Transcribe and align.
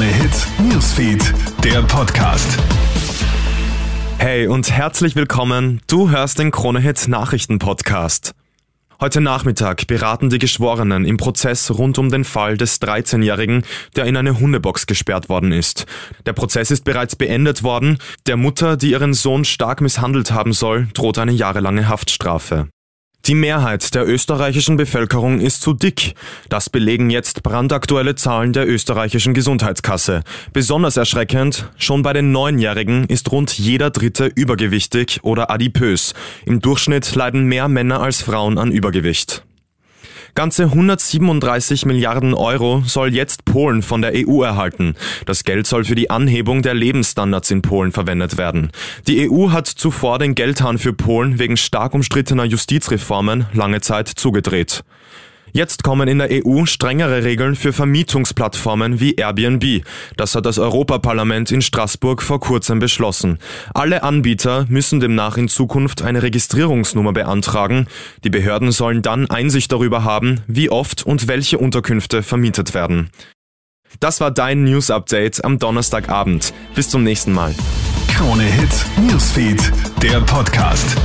Newsfeed, 0.00 1.22
der 1.62 1.82
Podcast. 1.82 2.58
Hey 4.16 4.46
und 4.46 4.70
herzlich 4.70 5.14
willkommen. 5.14 5.82
Du 5.88 6.08
hörst 6.08 6.38
den 6.38 6.50
Kronehit 6.50 7.06
Nachrichten 7.06 7.58
Podcast. 7.58 8.32
Heute 8.98 9.20
Nachmittag 9.20 9.86
beraten 9.88 10.30
die 10.30 10.38
Geschworenen 10.38 11.04
im 11.04 11.18
Prozess 11.18 11.70
rund 11.70 11.98
um 11.98 12.10
den 12.10 12.24
Fall 12.24 12.56
des 12.56 12.80
13-Jährigen, 12.80 13.62
der 13.94 14.06
in 14.06 14.16
eine 14.16 14.40
Hundebox 14.40 14.86
gesperrt 14.86 15.28
worden 15.28 15.52
ist. 15.52 15.84
Der 16.24 16.32
Prozess 16.32 16.70
ist 16.70 16.84
bereits 16.84 17.14
beendet 17.14 17.62
worden. 17.62 17.98
Der 18.26 18.38
Mutter, 18.38 18.78
die 18.78 18.92
ihren 18.92 19.12
Sohn 19.12 19.44
stark 19.44 19.82
misshandelt 19.82 20.30
haben 20.30 20.54
soll, 20.54 20.88
droht 20.94 21.18
eine 21.18 21.32
jahrelange 21.32 21.88
Haftstrafe. 21.88 22.68
Die 23.26 23.34
Mehrheit 23.34 23.94
der 23.94 24.08
österreichischen 24.08 24.76
Bevölkerung 24.78 25.40
ist 25.40 25.60
zu 25.60 25.74
dick. 25.74 26.14
Das 26.48 26.70
belegen 26.70 27.10
jetzt 27.10 27.42
brandaktuelle 27.42 28.14
Zahlen 28.14 28.54
der 28.54 28.66
österreichischen 28.66 29.34
Gesundheitskasse. 29.34 30.22
Besonders 30.54 30.96
erschreckend, 30.96 31.68
schon 31.76 32.02
bei 32.02 32.14
den 32.14 32.32
Neunjährigen 32.32 33.04
ist 33.04 33.30
rund 33.30 33.52
jeder 33.58 33.90
Dritte 33.90 34.26
übergewichtig 34.26 35.20
oder 35.22 35.50
adipös. 35.50 36.14
Im 36.46 36.60
Durchschnitt 36.60 37.14
leiden 37.14 37.44
mehr 37.44 37.68
Männer 37.68 38.00
als 38.00 38.22
Frauen 38.22 38.56
an 38.56 38.72
Übergewicht. 38.72 39.44
Ganze 40.34 40.64
137 40.64 41.86
Milliarden 41.86 42.34
Euro 42.34 42.82
soll 42.86 43.14
jetzt 43.14 43.44
Polen 43.44 43.82
von 43.82 44.02
der 44.02 44.12
EU 44.14 44.42
erhalten. 44.42 44.94
Das 45.26 45.44
Geld 45.44 45.66
soll 45.66 45.84
für 45.84 45.94
die 45.94 46.10
Anhebung 46.10 46.62
der 46.62 46.74
Lebensstandards 46.74 47.50
in 47.50 47.62
Polen 47.62 47.92
verwendet 47.92 48.38
werden. 48.38 48.70
Die 49.06 49.30
EU 49.30 49.50
hat 49.50 49.66
zuvor 49.66 50.18
den 50.18 50.34
Geldhahn 50.34 50.78
für 50.78 50.92
Polen 50.92 51.38
wegen 51.38 51.56
stark 51.56 51.94
umstrittener 51.94 52.44
Justizreformen 52.44 53.46
lange 53.52 53.80
Zeit 53.80 54.08
zugedreht. 54.08 54.84
Jetzt 55.52 55.82
kommen 55.82 56.08
in 56.08 56.18
der 56.18 56.28
EU 56.30 56.64
strengere 56.66 57.24
Regeln 57.24 57.54
für 57.54 57.72
Vermietungsplattformen 57.72 59.00
wie 59.00 59.14
Airbnb. 59.14 59.84
Das 60.16 60.34
hat 60.34 60.46
das 60.46 60.58
Europaparlament 60.58 61.50
in 61.50 61.62
Straßburg 61.62 62.22
vor 62.22 62.40
kurzem 62.40 62.78
beschlossen. 62.78 63.38
Alle 63.74 64.02
Anbieter 64.02 64.66
müssen 64.68 65.00
demnach 65.00 65.36
in 65.36 65.48
Zukunft 65.48 66.02
eine 66.02 66.22
Registrierungsnummer 66.22 67.12
beantragen. 67.12 67.86
Die 68.24 68.30
Behörden 68.30 68.72
sollen 68.72 69.02
dann 69.02 69.28
Einsicht 69.28 69.72
darüber 69.72 70.04
haben, 70.04 70.40
wie 70.46 70.70
oft 70.70 71.04
und 71.04 71.28
welche 71.28 71.58
Unterkünfte 71.58 72.22
vermietet 72.22 72.74
werden. 72.74 73.10
Das 73.98 74.20
war 74.20 74.30
dein 74.30 74.64
News 74.64 74.90
Update 74.90 75.44
am 75.44 75.58
Donnerstagabend. 75.58 76.54
Bis 76.74 76.88
zum 76.88 77.02
nächsten 77.02 77.32
Mal. 77.32 77.54
Krone 78.08 78.44
Hit 78.44 78.86
Newsfeed, 79.10 79.72
der 80.02 80.20
Podcast. 80.20 80.96